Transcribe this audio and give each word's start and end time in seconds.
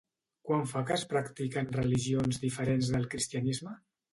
Quant 0.51 0.63
fa 0.71 0.81
que 0.87 0.95
es 0.95 1.03
practiquen 1.11 1.69
religions 1.75 2.41
diferents 2.47 2.91
del 2.97 3.07
cristianisme. 3.13 3.79